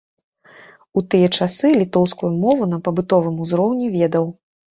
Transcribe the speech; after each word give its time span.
У 0.99 1.03
тыя 1.13 1.27
часы 1.39 1.67
літоўскую 1.81 2.31
мову 2.45 2.63
на 2.73 2.81
побытавым 2.89 3.37
узроўні 3.45 3.93
ведаў. 3.99 4.25